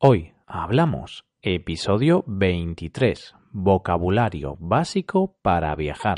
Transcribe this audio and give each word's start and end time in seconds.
Hoy 0.00 0.32
hablamos 0.46 1.24
episodio 1.42 2.22
23, 2.28 3.34
vocabulario 3.50 4.56
básico 4.60 5.34
para 5.42 5.74
viajar. 5.74 6.16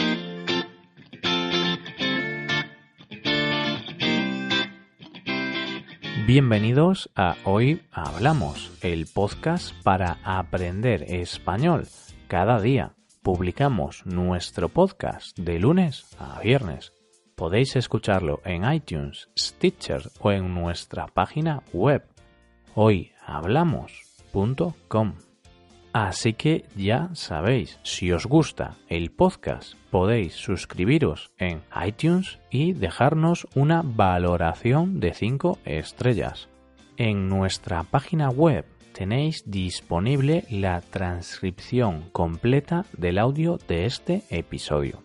Bienvenidos 6.27 7.11
a 7.17 7.37
Hoy 7.45 7.81
Hablamos, 7.91 8.71
el 8.83 9.07
podcast 9.07 9.73
para 9.83 10.19
aprender 10.25 11.05
español 11.05 11.87
cada 12.29 12.61
día. 12.61 12.93
Publicamos 13.23 14.05
nuestro 14.05 14.69
podcast 14.69 15.39
de 15.39 15.59
lunes 15.59 16.05
a 16.19 16.39
viernes. 16.41 16.93
Podéis 17.35 17.77
escucharlo 17.77 18.43
en 18.45 18.71
iTunes, 18.71 19.31
Stitcher 19.39 20.03
o 20.21 20.33
en 20.33 20.53
nuestra 20.53 21.07
página 21.07 21.63
web 21.73 22.05
hoyhablamos.com. 23.31 25.15
Así 25.93 26.35
que 26.35 26.67
ya 26.77 27.11
sabéis, 27.15 27.81
si 27.83 28.13
os 28.13 28.27
gusta 28.27 28.77
el 28.89 29.11
podcast, 29.11 29.75
podéis 29.91 30.35
suscribiros 30.35 31.33
en 31.37 31.63
iTunes 31.85 32.39
y 32.49 32.75
dejarnos 32.75 33.49
una 33.57 33.83
valoración 33.83 35.01
de 35.01 35.15
5 35.15 35.59
estrellas. 35.65 36.49
En 36.97 37.29
nuestra 37.29 37.83
página 37.83 38.29
web 38.29 38.67
tenéis 38.93 39.43
disponible 39.47 40.45
la 40.49 40.81
transcripción 40.81 42.09
completa 42.13 42.85
del 42.97 43.19
audio 43.19 43.59
de 43.67 43.87
este 43.87 44.23
episodio. 44.31 45.03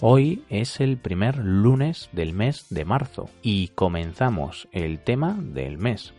Hoy 0.00 0.44
es 0.50 0.80
el 0.80 0.98
primer 0.98 1.38
lunes 1.38 2.10
del 2.12 2.34
mes 2.34 2.66
de 2.68 2.84
marzo 2.84 3.30
y 3.40 3.68
comenzamos 3.68 4.68
el 4.72 5.00
tema 5.00 5.38
del 5.40 5.78
mes. 5.78 6.12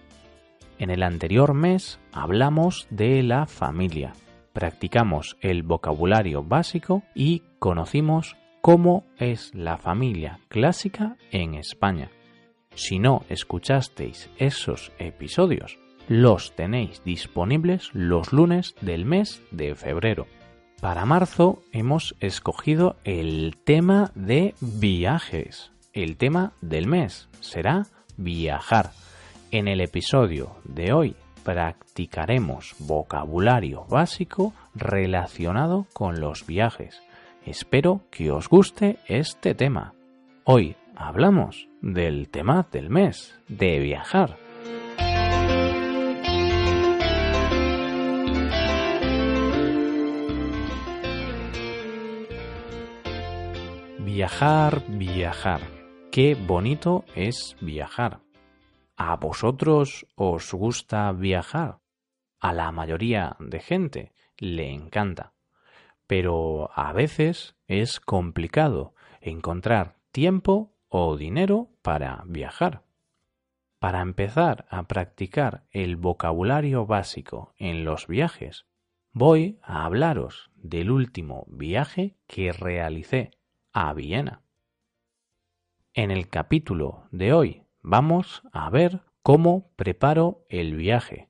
En 0.80 0.90
el 0.92 1.04
anterior 1.04 1.54
mes 1.54 2.00
hablamos 2.14 2.88
de 2.90 3.22
la 3.22 3.48
familia, 3.48 4.14
practicamos 4.54 5.36
el 5.42 5.62
vocabulario 5.62 6.42
básico 6.42 7.04
y 7.14 7.44
conocimos 7.60 8.38
cómo 8.62 9.04
es 9.18 9.54
la 9.54 9.78
familia 9.78 10.40
clásica 10.48 11.18
en 11.32 11.56
España. 11.56 12.12
Si 12.76 12.98
no 12.98 13.26
escuchasteis 13.28 14.30
esos 14.38 14.94
episodios, 15.00 15.78
los 16.08 16.56
tenéis 16.56 17.04
disponibles 17.04 17.90
los 17.92 18.32
lunes 18.32 18.74
del 18.80 19.04
mes 19.04 19.42
de 19.52 19.76
febrero. 19.76 20.28
Para 20.80 21.04
marzo 21.04 21.62
hemos 21.74 22.16
escogido 22.22 22.96
el 23.04 23.58
tema 23.66 24.12
de 24.16 24.56
viajes. 24.62 25.74
El 25.92 26.16
tema 26.16 26.54
del 26.62 26.88
mes 26.88 27.28
será 27.42 27.86
viajar 28.16 28.92
en 29.52 29.68
el 29.68 29.82
episodio 29.82 30.56
de 30.64 30.94
hoy 30.94 31.16
practicaremos 31.44 32.76
vocabulario 32.80 33.86
básico 33.90 34.54
relacionado 34.76 35.88
con 35.94 36.20
los 36.20 36.46
viajes. 36.46 37.02
Espero 37.46 38.02
que 38.12 38.32
os 38.32 38.50
guste 38.50 38.98
este 39.08 39.56
tema. 39.56 39.94
Hoy 40.44 40.76
hablamos 40.96 41.68
del 41.82 42.30
tema 42.30 42.68
del 42.72 42.90
mes, 42.90 43.40
de 43.48 43.80
viajar. 43.80 44.38
Viajar, 54.00 54.84
viajar. 54.90 55.62
Qué 56.12 56.36
bonito 56.36 57.06
es 57.16 57.56
viajar. 57.62 58.20
¿A 59.02 59.16
vosotros 59.16 60.06
os 60.16 60.54
gusta 60.54 61.14
viajar? 61.14 61.80
A 62.42 62.52
la 62.52 62.70
mayoría 62.74 63.38
de 63.40 63.62
gente 63.62 64.12
le 64.38 64.74
encanta. 64.74 65.32
Pero 66.06 66.70
a 66.76 66.92
veces 66.92 67.56
es 67.66 68.02
complicado 68.02 68.94
encontrar 69.22 69.96
tiempo 70.12 70.76
o 70.90 71.16
dinero 71.16 71.70
para 71.82 72.24
viajar. 72.26 72.84
Para 73.80 74.02
empezar 74.02 74.68
a 74.70 74.84
practicar 74.84 75.64
el 75.72 75.96
vocabulario 75.96 76.86
básico 76.86 77.54
en 77.56 77.86
los 77.86 78.06
viajes, 78.06 78.66
voy 79.14 79.60
a 79.64 79.86
hablaros 79.86 80.52
del 80.56 80.92
último 80.92 81.46
viaje 81.48 82.18
que 82.28 82.52
realicé 82.52 83.32
a 83.72 83.94
Viena. 83.94 84.42
En 85.94 86.12
el 86.12 86.28
capítulo 86.28 87.08
de 87.12 87.32
hoy 87.32 87.64
vamos 87.82 88.44
a 88.52 88.70
ver 88.70 89.02
cómo 89.24 89.72
preparo 89.76 90.46
el 90.50 90.76
viaje 90.76 91.30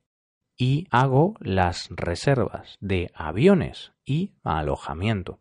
y 0.56 0.86
hago 0.90 1.34
las 1.40 1.88
reservas 1.90 2.76
de 2.80 3.10
aviones 3.14 3.92
y 4.04 4.34
alojamiento. 4.42 5.40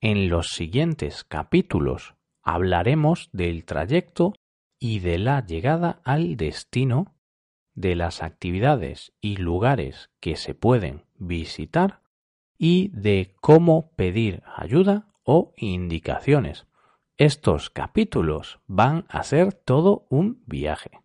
En 0.00 0.28
los 0.28 0.48
siguientes 0.48 1.24
capítulos 1.24 2.14
hablaremos 2.42 3.30
del 3.32 3.64
trayecto 3.64 4.34
y 4.78 5.00
de 5.00 5.18
la 5.18 5.44
llegada 5.44 6.00
al 6.04 6.36
destino, 6.36 7.14
de 7.74 7.94
las 7.94 8.22
actividades 8.22 9.12
y 9.20 9.36
lugares 9.36 10.10
que 10.20 10.36
se 10.36 10.54
pueden 10.54 11.04
visitar 11.16 12.02
y 12.58 12.88
de 12.88 13.34
cómo 13.40 13.92
pedir 13.96 14.42
ayuda 14.56 15.08
o 15.22 15.52
indicaciones 15.56 16.66
estos 17.20 17.68
capítulos 17.68 18.60
van 18.66 19.04
a 19.10 19.22
ser 19.24 19.52
todo 19.52 20.06
un 20.08 20.42
viaje. 20.46 21.02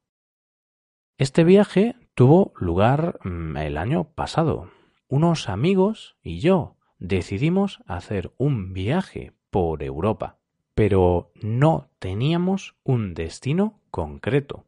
Este 1.18 1.44
viaje 1.44 1.98
tuvo 2.14 2.54
lugar 2.56 3.20
mm, 3.26 3.58
el 3.58 3.78
año 3.78 4.06
pasado. 4.16 4.72
Unos 5.10 5.50
amigos 5.50 6.16
y 6.24 6.40
yo 6.40 6.78
decidimos 7.00 7.84
hacer 7.86 8.34
un 8.38 8.72
viaje 8.72 9.34
por 9.50 9.84
Europa, 9.84 10.38
pero 10.74 11.34
no 11.42 11.90
teníamos 12.00 12.78
un 12.86 13.14
destino 13.14 13.82
concreto. 13.92 14.64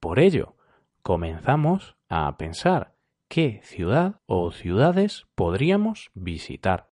Por 0.00 0.18
ello, 0.18 0.56
comenzamos 1.02 1.98
a 2.08 2.38
pensar 2.38 2.94
qué 3.28 3.60
ciudad 3.62 4.22
o 4.24 4.50
ciudades 4.50 5.26
podríamos 5.34 6.10
visitar. 6.14 6.88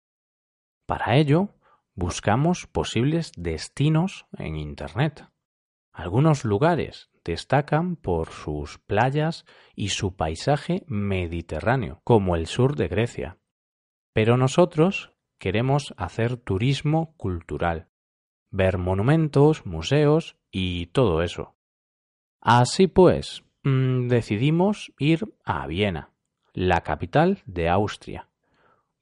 Para 0.86 1.18
ello, 1.18 1.50
buscamos 1.94 2.66
posibles 2.66 3.32
destinos 3.36 4.26
en 4.38 4.56
Internet. 4.56 5.26
Algunos 5.92 6.44
lugares 6.44 7.10
destacan 7.24 7.96
por 7.96 8.30
sus 8.30 8.78
playas 8.78 9.44
y 9.74 9.90
su 9.90 10.16
paisaje 10.16 10.84
mediterráneo, 10.86 12.00
como 12.04 12.34
el 12.36 12.46
sur 12.46 12.76
de 12.76 12.88
Grecia. 12.88 13.38
Pero 14.12 14.36
nosotros 14.36 15.12
queremos 15.38 15.94
hacer 15.96 16.36
turismo 16.36 17.14
cultural, 17.16 17.88
ver 18.50 18.78
monumentos, 18.78 19.66
museos 19.66 20.36
y 20.50 20.86
todo 20.86 21.22
eso. 21.22 21.56
Así 22.40 22.86
pues, 22.86 23.44
mm, 23.62 24.08
decidimos 24.08 24.92
ir 24.98 25.34
a 25.44 25.66
Viena, 25.66 26.10
la 26.52 26.82
capital 26.82 27.42
de 27.46 27.68
Austria. 27.68 28.28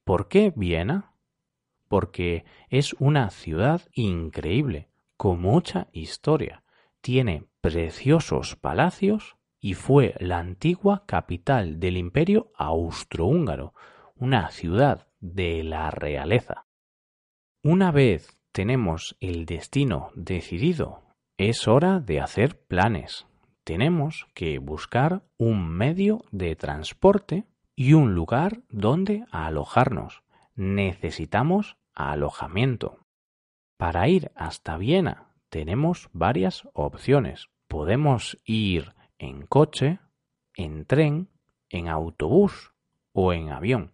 ¿Por 0.03 0.27
qué 0.27 0.53
Viena? 0.55 1.10
Porque 1.91 2.45
es 2.69 2.95
una 2.99 3.31
ciudad 3.31 3.81
increíble, 3.91 4.87
con 5.17 5.41
mucha 5.41 5.89
historia. 5.91 6.63
Tiene 7.01 7.43
preciosos 7.59 8.55
palacios 8.55 9.35
y 9.59 9.73
fue 9.73 10.15
la 10.17 10.39
antigua 10.39 11.03
capital 11.05 11.81
del 11.81 11.97
imperio 11.97 12.53
austrohúngaro, 12.55 13.73
una 14.15 14.51
ciudad 14.51 15.09
de 15.19 15.65
la 15.65 15.91
realeza. 15.91 16.65
Una 17.61 17.91
vez 17.91 18.39
tenemos 18.53 19.17
el 19.19 19.45
destino 19.45 20.11
decidido, 20.15 21.03
es 21.37 21.67
hora 21.67 21.99
de 21.99 22.21
hacer 22.21 22.57
planes. 22.57 23.27
Tenemos 23.65 24.27
que 24.33 24.59
buscar 24.59 25.23
un 25.37 25.67
medio 25.67 26.23
de 26.31 26.55
transporte 26.55 27.43
y 27.75 27.91
un 27.95 28.15
lugar 28.15 28.61
donde 28.69 29.25
alojarnos. 29.29 30.23
Necesitamos 30.55 31.77
alojamiento. 31.93 33.05
Para 33.77 34.07
ir 34.07 34.31
hasta 34.35 34.77
Viena 34.77 35.33
tenemos 35.49 36.09
varias 36.13 36.67
opciones. 36.73 37.49
Podemos 37.67 38.37
ir 38.45 38.93
en 39.17 39.45
coche, 39.45 39.99
en 40.55 40.85
tren, 40.85 41.29
en 41.69 41.87
autobús 41.87 42.73
o 43.11 43.33
en 43.33 43.49
avión. 43.49 43.93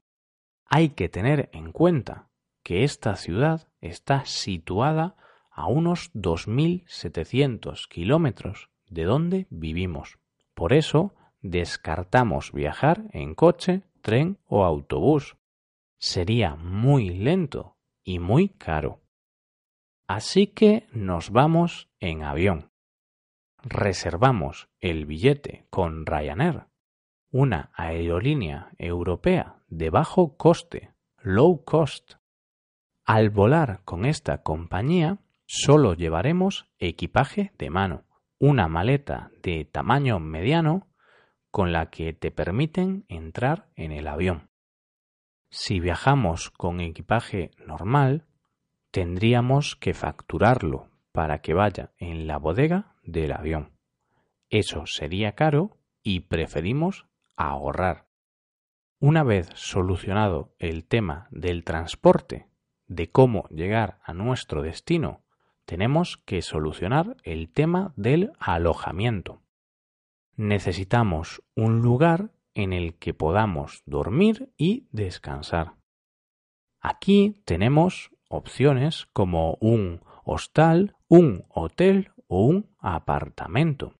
Hay 0.66 0.90
que 0.90 1.10
tener 1.10 1.50
en 1.54 1.72
cuenta 1.72 2.30
que 2.64 2.84
esta 2.84 3.16
ciudad 3.16 3.70
está 3.80 4.26
situada 4.26 5.16
a 5.50 5.68
unos 5.68 6.12
2.700 6.14 7.88
kilómetros 7.88 8.70
de 8.90 9.06
donde 9.06 9.48
vivimos. 9.50 10.20
Por 10.54 10.74
eso 10.74 11.16
descartamos 11.42 12.52
viajar 12.52 13.06
en 13.12 13.36
coche, 13.36 13.84
tren 14.02 14.38
o 14.46 14.66
autobús. 14.66 15.38
Sería 15.98 16.56
muy 16.56 17.10
lento 17.10 17.77
y 18.08 18.20
muy 18.20 18.48
caro. 18.48 19.02
Así 20.08 20.48
que 20.48 20.88
nos 20.94 21.30
vamos 21.32 21.90
en 22.00 22.24
avión. 22.24 22.72
Reservamos 23.62 24.70
el 24.80 25.06
billete 25.06 25.68
con 25.70 26.06
Ryanair. 26.06 26.68
una 27.30 27.70
aerolínea 27.74 28.72
europea 28.78 29.62
de 29.68 29.90
bajo 29.90 30.38
coste, 30.38 30.94
low 31.18 31.66
cost. 31.66 32.14
Al 33.04 33.30
volar 33.30 33.82
con 33.84 34.06
esta 34.06 34.42
compañía, 34.42 35.18
solo 35.46 35.94
llevaremos 35.94 36.72
equipaje 36.80 37.52
de 37.58 37.70
mano, 37.70 38.06
una 38.40 38.70
maleta 38.70 39.32
de 39.44 39.66
tamaño 39.66 40.22
mediano 40.22 40.88
con 41.52 41.74
la 41.74 41.90
que 41.90 42.14
te 42.14 42.32
permiten 42.32 43.04
entrar 43.10 43.68
en 43.76 43.92
el 43.92 44.08
avión. 44.08 44.50
Si 45.50 45.80
viajamos 45.80 46.52
con 46.52 46.82
equipaje 46.82 47.52
normal, 47.66 48.26
tendríamos 48.92 49.76
que 49.76 49.94
facturarlo 49.94 50.90
para 51.12 51.40
que 51.42 51.54
vaya 51.54 51.94
en 51.98 52.28
la 52.28 52.38
bodega 52.38 52.96
del 53.04 53.32
avión. 53.32 53.72
Eso 54.50 54.86
sería 54.86 55.34
caro 55.34 55.78
y 56.04 56.22
preferimos 56.22 57.08
ahorrar. 57.36 58.08
Una 59.00 59.24
vez 59.24 59.50
solucionado 59.54 60.56
el 60.58 60.86
tema 60.86 61.28
del 61.32 61.64
transporte, 61.64 62.50
de 62.88 63.10
cómo 63.10 63.48
llegar 63.50 64.00
a 64.04 64.14
nuestro 64.14 64.62
destino, 64.62 65.24
tenemos 65.66 66.18
que 66.18 66.42
solucionar 66.42 67.18
el 67.24 67.50
tema 67.50 67.94
del 67.96 68.32
alojamiento. 68.40 69.42
Necesitamos 70.36 71.44
un 71.56 71.82
lugar 71.82 72.32
en 72.58 72.74
el 72.74 72.96
que 72.96 73.14
podamos 73.14 73.84
dormir 73.86 74.52
y 74.58 74.88
descansar. 74.92 75.76
Aquí 76.82 77.44
tenemos 77.46 78.10
opciones 78.30 79.06
como 79.14 79.60
un 79.62 80.02
hostal, 80.26 80.96
un 81.08 81.46
hotel 81.50 82.12
o 82.28 82.46
un 82.46 82.76
apartamento. 82.80 83.94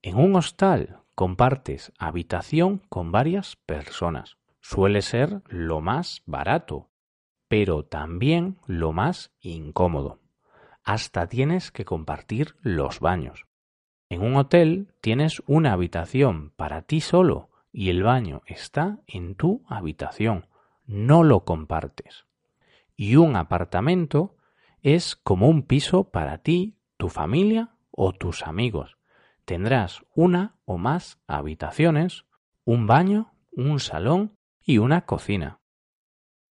En 0.00 0.16
un 0.16 0.36
hostal 0.36 1.00
compartes 1.16 1.92
habitación 1.98 2.78
con 2.88 3.10
varias 3.10 3.56
personas. 3.56 4.38
Suele 4.60 5.02
ser 5.02 5.42
lo 5.48 5.80
más 5.80 6.22
barato, 6.26 6.88
pero 7.48 7.84
también 7.84 8.58
lo 8.66 8.92
más 8.92 9.32
incómodo. 9.40 10.20
Hasta 10.84 11.26
tienes 11.26 11.72
que 11.72 11.84
compartir 11.84 12.54
los 12.62 13.00
baños. 13.00 13.49
En 14.10 14.22
un 14.22 14.36
hotel 14.36 14.92
tienes 15.00 15.42
una 15.46 15.72
habitación 15.72 16.52
para 16.56 16.82
ti 16.82 17.00
solo 17.00 17.48
y 17.72 17.88
el 17.88 18.02
baño 18.02 18.42
está 18.44 18.98
en 19.06 19.34
tu 19.34 19.64
habitación. 19.66 20.46
No 20.84 21.24
lo 21.24 21.46
compartes. 21.46 22.26
Y 22.94 23.16
un 23.16 23.36
apartamento 23.36 24.36
es 24.82 25.16
como 25.16 25.48
un 25.48 25.62
piso 25.62 26.10
para 26.10 26.38
ti, 26.38 26.76
tu 26.98 27.08
familia 27.08 27.70
o 27.90 28.12
tus 28.12 28.42
amigos 28.42 28.98
tendrás 29.50 30.06
una 30.14 30.54
o 30.64 30.78
más 30.78 31.18
habitaciones, 31.26 32.24
un 32.64 32.86
baño, 32.86 33.32
un 33.50 33.80
salón 33.80 34.36
y 34.62 34.78
una 34.78 35.06
cocina. 35.06 35.58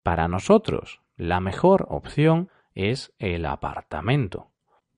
Para 0.02 0.28
nosotros, 0.28 1.00
la 1.16 1.40
mejor 1.40 1.87
opción 1.88 2.50
es 2.75 3.14
el 3.19 3.46
apartamento, 3.46 4.51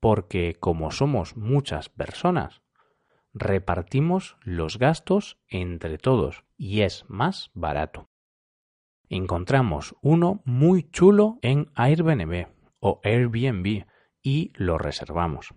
porque 0.04 0.54
como 0.60 0.90
somos 0.90 1.34
muchas 1.34 1.88
personas, 1.88 2.60
repartimos 3.32 4.36
los 4.42 4.78
gastos 4.78 5.38
entre 5.48 5.96
todos 5.96 6.44
y 6.58 6.82
es 6.82 7.06
más 7.08 7.50
barato. 7.54 8.10
Encontramos 9.08 9.96
uno 10.02 10.42
muy 10.44 10.90
chulo 10.90 11.38
en 11.40 11.70
Airbnb 11.74 12.48
o 12.80 13.00
Airbnb 13.02 13.86
y 14.20 14.52
lo 14.56 14.76
reservamos. 14.76 15.54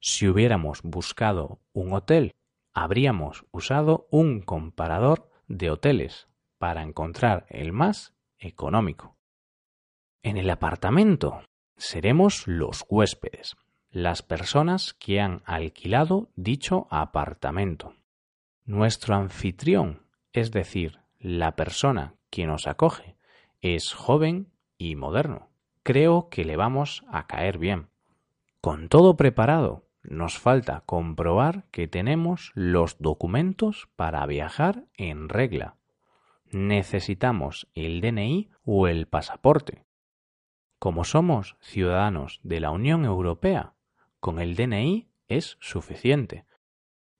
Si 0.00 0.26
hubiéramos 0.26 0.80
buscado 0.80 1.60
un 1.74 1.92
hotel, 1.92 2.32
habríamos 2.72 3.44
usado 3.50 4.08
un 4.10 4.40
comparador 4.40 5.28
de 5.48 5.70
hoteles 5.70 6.28
para 6.56 6.80
encontrar 6.80 7.44
el 7.50 7.74
más 7.74 8.14
económico. 8.38 9.18
En 10.22 10.38
el 10.38 10.48
apartamento 10.48 11.42
seremos 11.76 12.46
los 12.46 12.84
huéspedes, 12.88 13.56
las 13.90 14.22
personas 14.22 14.94
que 14.94 15.20
han 15.20 15.42
alquilado 15.44 16.30
dicho 16.36 16.86
apartamento. 16.90 17.94
Nuestro 18.64 19.14
anfitrión, 19.14 20.02
es 20.32 20.50
decir, 20.50 21.00
la 21.18 21.54
persona 21.56 22.14
que 22.30 22.46
nos 22.46 22.66
acoge, 22.66 23.16
es 23.60 23.92
joven 23.92 24.52
y 24.78 24.96
moderno. 24.96 25.48
Creo 25.82 26.28
que 26.28 26.44
le 26.44 26.56
vamos 26.56 27.04
a 27.08 27.26
caer 27.26 27.58
bien. 27.58 27.88
Con 28.60 28.88
todo 28.88 29.16
preparado 29.16 29.84
nos 30.02 30.38
falta 30.38 30.82
comprobar 30.86 31.64
que 31.70 31.88
tenemos 31.88 32.52
los 32.54 32.98
documentos 32.98 33.88
para 33.96 34.24
viajar 34.26 34.84
en 34.96 35.28
regla. 35.28 35.76
Necesitamos 36.50 37.68
el 37.74 38.00
DNI 38.00 38.50
o 38.64 38.86
el 38.86 39.06
pasaporte. 39.06 39.84
Como 40.84 41.04
somos 41.04 41.56
ciudadanos 41.62 42.40
de 42.42 42.60
la 42.60 42.70
Unión 42.70 43.06
Europea, 43.06 43.72
con 44.20 44.38
el 44.38 44.54
DNI 44.54 45.08
es 45.28 45.56
suficiente. 45.58 46.44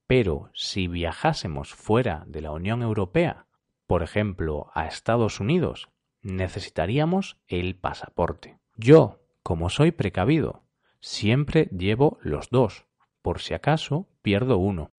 Pero 0.07 0.51
si 0.53 0.87
viajásemos 0.87 1.73
fuera 1.73 2.25
de 2.27 2.43
la 2.43 2.51
Unión 2.53 2.83
Europea, 2.83 3.47
por 3.87 4.03
ejemplo 4.03 4.71
a 4.75 4.87
Estados 4.87 5.41
Unidos, 5.41 5.89
necesitaríamos 6.21 7.39
el 7.47 7.75
pasaporte. 7.75 8.59
Yo, 8.77 9.23
como 9.43 9.71
soy 9.71 9.93
precavido 9.93 10.65
Siempre 11.01 11.71
llevo 11.75 12.19
los 12.21 12.51
dos, 12.51 12.85
por 13.23 13.41
si 13.41 13.55
acaso 13.55 14.07
pierdo 14.21 14.59
uno. 14.59 14.93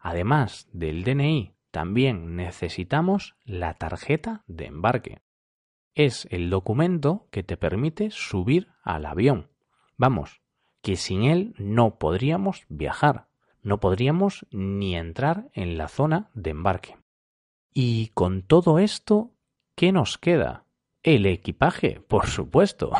Además 0.00 0.68
del 0.72 1.04
DNI, 1.04 1.54
también 1.70 2.34
necesitamos 2.34 3.36
la 3.44 3.74
tarjeta 3.74 4.42
de 4.48 4.66
embarque. 4.66 5.22
Es 5.94 6.26
el 6.30 6.48
documento 6.48 7.26
que 7.30 7.42
te 7.42 7.56
permite 7.56 8.10
subir 8.10 8.68
al 8.82 9.04
avión. 9.04 9.48
Vamos, 9.96 10.40
que 10.80 10.96
sin 10.96 11.24
él 11.24 11.54
no 11.58 11.98
podríamos 11.98 12.64
viajar, 12.68 13.28
no 13.62 13.78
podríamos 13.78 14.46
ni 14.50 14.96
entrar 14.96 15.50
en 15.52 15.76
la 15.76 15.88
zona 15.88 16.30
de 16.34 16.50
embarque. 16.50 16.96
Y 17.74 18.08
con 18.08 18.42
todo 18.42 18.78
esto, 18.78 19.32
¿qué 19.74 19.92
nos 19.92 20.18
queda? 20.18 20.64
El 21.02 21.26
equipaje, 21.26 22.00
por 22.00 22.26
supuesto. 22.26 22.92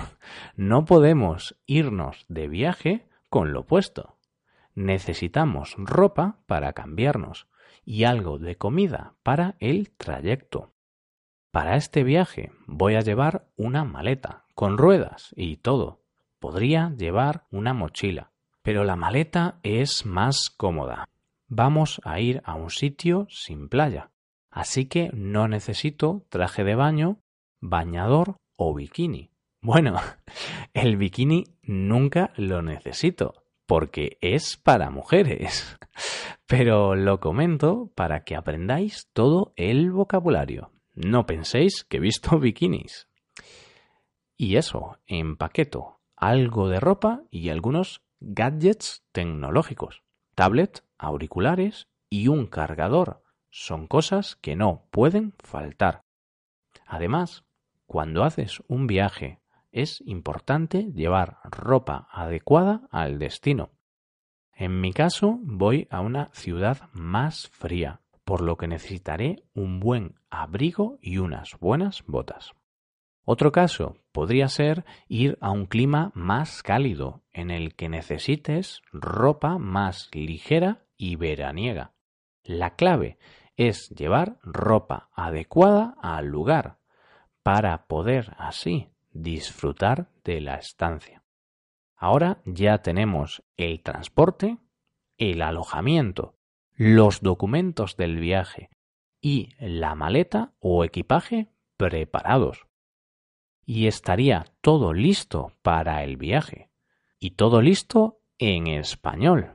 No 0.56 0.84
podemos 0.84 1.56
irnos 1.66 2.24
de 2.28 2.48
viaje 2.48 3.06
con 3.28 3.52
lo 3.52 3.66
puesto. 3.66 4.16
Necesitamos 4.74 5.74
ropa 5.78 6.38
para 6.46 6.72
cambiarnos 6.72 7.46
y 7.84 8.04
algo 8.04 8.38
de 8.38 8.56
comida 8.56 9.14
para 9.22 9.56
el 9.60 9.90
trayecto. 9.90 10.72
Para 11.52 11.76
este 11.76 12.02
viaje 12.02 12.50
voy 12.66 12.94
a 12.94 13.02
llevar 13.02 13.46
una 13.56 13.84
maleta 13.84 14.46
con 14.54 14.78
ruedas 14.78 15.34
y 15.36 15.58
todo. 15.58 16.00
Podría 16.38 16.94
llevar 16.96 17.44
una 17.50 17.74
mochila, 17.74 18.32
pero 18.62 18.84
la 18.84 18.96
maleta 18.96 19.60
es 19.62 20.06
más 20.06 20.48
cómoda. 20.48 21.10
Vamos 21.48 22.00
a 22.04 22.20
ir 22.20 22.40
a 22.46 22.54
un 22.54 22.70
sitio 22.70 23.26
sin 23.28 23.68
playa, 23.68 24.12
así 24.50 24.86
que 24.86 25.10
no 25.12 25.46
necesito 25.46 26.24
traje 26.30 26.64
de 26.64 26.74
baño 26.74 27.18
bañador 27.60 28.36
o 28.56 28.72
bikini. 28.72 29.30
Bueno, 29.60 30.00
el 30.72 30.96
bikini 30.96 31.44
nunca 31.62 32.32
lo 32.36 32.62
necesito 32.62 33.44
porque 33.66 34.16
es 34.22 34.56
para 34.56 34.88
mujeres. 34.88 35.76
Pero 36.46 36.94
lo 36.94 37.20
comento 37.20 37.92
para 37.94 38.24
que 38.24 38.36
aprendáis 38.36 39.10
todo 39.12 39.52
el 39.56 39.90
vocabulario. 39.92 40.72
No 40.94 41.26
penséis 41.26 41.84
que 41.84 41.98
he 41.98 42.00
visto 42.00 42.38
bikinis. 42.40 43.08
Y 44.36 44.56
eso, 44.56 44.98
empaqueto 45.06 46.00
algo 46.16 46.68
de 46.68 46.78
ropa 46.78 47.24
y 47.30 47.48
algunos 47.48 48.00
gadgets 48.20 49.04
tecnológicos. 49.10 50.04
Tablet, 50.36 50.84
auriculares 50.96 51.88
y 52.08 52.28
un 52.28 52.46
cargador. 52.46 53.24
Son 53.50 53.88
cosas 53.88 54.36
que 54.36 54.54
no 54.54 54.86
pueden 54.92 55.34
faltar. 55.38 56.04
Además, 56.86 57.44
cuando 57.86 58.22
haces 58.22 58.62
un 58.68 58.86
viaje 58.86 59.40
es 59.72 60.00
importante 60.06 60.92
llevar 60.94 61.38
ropa 61.42 62.06
adecuada 62.12 62.86
al 62.90 63.18
destino. 63.18 63.70
En 64.54 64.80
mi 64.80 64.92
caso 64.92 65.40
voy 65.42 65.88
a 65.90 66.00
una 66.00 66.30
ciudad 66.34 66.88
más 66.92 67.48
fría, 67.48 68.01
por 68.24 68.40
lo 68.40 68.56
que 68.56 68.68
necesitaré 68.68 69.42
un 69.54 69.80
buen 69.80 70.14
abrigo 70.30 70.98
y 71.00 71.18
unas 71.18 71.58
buenas 71.58 72.04
botas. 72.06 72.52
Otro 73.24 73.52
caso 73.52 73.96
podría 74.10 74.48
ser 74.48 74.84
ir 75.08 75.38
a 75.40 75.50
un 75.50 75.66
clima 75.66 76.10
más 76.14 76.62
cálido, 76.62 77.22
en 77.32 77.50
el 77.50 77.74
que 77.74 77.88
necesites 77.88 78.82
ropa 78.92 79.58
más 79.58 80.08
ligera 80.12 80.84
y 80.96 81.16
veraniega. 81.16 81.92
La 82.42 82.74
clave 82.74 83.18
es 83.56 83.88
llevar 83.90 84.38
ropa 84.42 85.08
adecuada 85.14 85.94
al 86.02 86.26
lugar, 86.26 86.78
para 87.42 87.86
poder 87.86 88.34
así 88.38 88.88
disfrutar 89.12 90.08
de 90.24 90.40
la 90.40 90.56
estancia. 90.56 91.22
Ahora 91.96 92.38
ya 92.44 92.78
tenemos 92.78 93.44
el 93.56 93.82
transporte, 93.82 94.58
el 95.18 95.42
alojamiento 95.42 96.34
los 96.74 97.20
documentos 97.20 97.96
del 97.96 98.18
viaje 98.18 98.70
y 99.20 99.50
la 99.58 99.94
maleta 99.94 100.52
o 100.58 100.84
equipaje 100.84 101.48
preparados. 101.76 102.66
Y 103.64 103.86
estaría 103.86 104.44
todo 104.60 104.92
listo 104.92 105.52
para 105.62 106.02
el 106.02 106.16
viaje. 106.16 106.70
Y 107.18 107.32
todo 107.32 107.62
listo 107.62 108.20
en 108.38 108.66
español. 108.66 109.54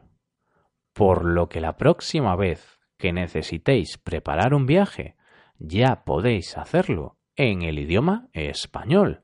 Por 0.94 1.26
lo 1.26 1.50
que 1.50 1.60
la 1.60 1.76
próxima 1.76 2.36
vez 2.36 2.80
que 2.98 3.12
necesitéis 3.12 3.98
preparar 3.98 4.54
un 4.54 4.66
viaje, 4.66 5.18
ya 5.60 6.04
podéis 6.06 6.58
hacerlo 6.58 7.18
en 7.36 7.62
el 7.62 7.78
idioma 7.80 8.30
español. 8.32 9.24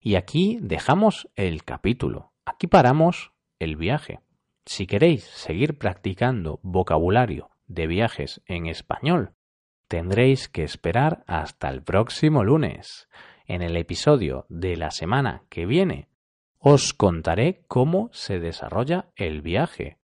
Y 0.00 0.16
aquí 0.16 0.58
dejamos 0.60 1.28
el 1.36 1.64
capítulo. 1.64 2.32
Aquí 2.44 2.66
paramos 2.66 3.32
el 3.58 3.76
viaje. 3.76 4.20
Si 4.66 4.86
queréis 4.86 5.24
seguir 5.24 5.78
practicando 5.78 6.58
vocabulario 6.62 7.50
de 7.66 7.86
viajes 7.86 8.40
en 8.46 8.66
español, 8.66 9.34
tendréis 9.88 10.48
que 10.48 10.64
esperar 10.64 11.22
hasta 11.26 11.68
el 11.68 11.82
próximo 11.82 12.44
lunes. 12.44 13.08
En 13.46 13.62
el 13.62 13.76
episodio 13.76 14.46
de 14.48 14.76
la 14.76 14.90
semana 14.90 15.42
que 15.50 15.66
viene 15.66 16.08
os 16.58 16.94
contaré 16.94 17.62
cómo 17.68 18.08
se 18.12 18.40
desarrolla 18.40 19.10
el 19.16 19.42
viaje. 19.42 19.98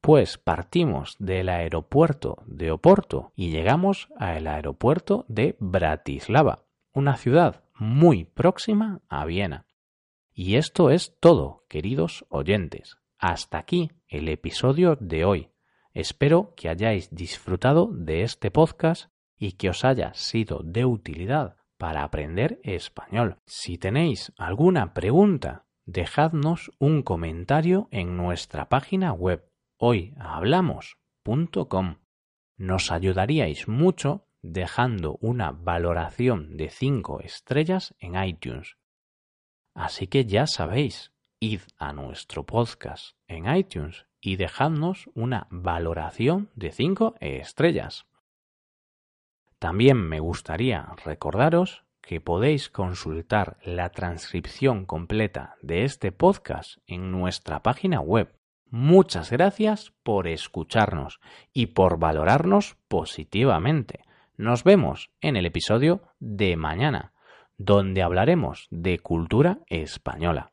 Pues 0.00 0.36
partimos 0.36 1.14
del 1.20 1.48
aeropuerto 1.48 2.42
de 2.46 2.72
Oporto 2.72 3.32
y 3.36 3.50
llegamos 3.50 4.08
al 4.18 4.48
aeropuerto 4.48 5.24
de 5.28 5.56
Bratislava, 5.60 6.64
una 6.92 7.16
ciudad 7.16 7.62
muy 7.74 8.24
próxima 8.24 9.00
a 9.08 9.24
Viena. 9.26 9.66
Y 10.34 10.56
esto 10.56 10.90
es 10.90 11.16
todo, 11.20 11.64
queridos 11.68 12.26
oyentes. 12.30 12.98
Hasta 13.18 13.58
aquí 13.58 13.90
el 14.08 14.28
episodio 14.28 14.96
de 15.00 15.24
hoy. 15.24 15.50
Espero 15.92 16.54
que 16.54 16.68
hayáis 16.68 17.14
disfrutado 17.14 17.88
de 17.90 18.22
este 18.22 18.50
podcast 18.50 19.10
y 19.38 19.52
que 19.52 19.70
os 19.70 19.84
haya 19.84 20.12
sido 20.14 20.60
de 20.62 20.84
utilidad 20.84 21.56
para 21.78 22.02
aprender 22.02 22.60
español. 22.62 23.38
Si 23.46 23.78
tenéis 23.78 24.32
alguna 24.36 24.92
pregunta, 24.92 25.66
dejadnos 25.86 26.70
un 26.78 27.02
comentario 27.02 27.88
en 27.90 28.16
nuestra 28.16 28.68
página 28.68 29.12
web 29.12 29.50
hoyhablamos.com. 29.78 31.96
Nos 32.58 32.92
ayudaríais 32.92 33.68
mucho 33.68 34.26
dejando 34.42 35.16
una 35.20 35.52
valoración 35.52 36.56
de 36.56 36.70
5 36.70 37.20
estrellas 37.20 37.94
en 37.98 38.22
iTunes. 38.22 38.76
Así 39.74 40.06
que 40.06 40.24
ya 40.24 40.46
sabéis, 40.46 41.12
id 41.40 41.60
a 41.78 41.92
nuestro 41.92 42.44
podcast 42.44 43.16
en 43.28 43.54
iTunes 43.54 44.06
y 44.20 44.36
dejadnos 44.36 45.10
una 45.14 45.46
valoración 45.50 46.50
de 46.54 46.72
5 46.72 47.16
estrellas. 47.20 48.06
También 49.58 49.96
me 50.08 50.20
gustaría 50.20 50.94
recordaros 51.04 51.84
que 52.02 52.20
podéis 52.20 52.70
consultar 52.70 53.58
la 53.64 53.90
transcripción 53.90 54.86
completa 54.86 55.56
de 55.62 55.84
este 55.84 56.12
podcast 56.12 56.78
en 56.86 57.10
nuestra 57.10 57.62
página 57.62 58.00
web. 58.00 58.38
Muchas 58.68 59.30
gracias 59.30 59.92
por 60.02 60.28
escucharnos 60.28 61.20
y 61.52 61.66
por 61.66 61.98
valorarnos 61.98 62.76
positivamente. 62.88 64.00
Nos 64.36 64.64
vemos 64.64 65.10
en 65.20 65.36
el 65.36 65.46
episodio 65.46 66.02
de 66.18 66.56
mañana 66.56 67.12
donde 67.58 68.02
hablaremos 68.02 68.68
de 68.70 68.98
cultura 68.98 69.60
española. 69.66 70.52